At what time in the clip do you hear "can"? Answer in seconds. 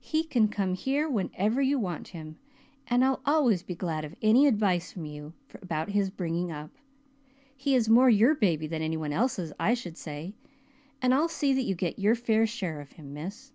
0.22-0.46